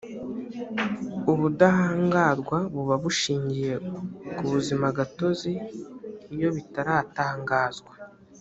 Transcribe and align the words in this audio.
ubudahangarwa 1.31 2.57
buba 2.73 2.95
bushingiye 3.03 3.73
ku 4.37 4.43
buzimagatozi 4.51 5.51
iyo 6.33 6.49
bitaratangazwa 6.55 7.93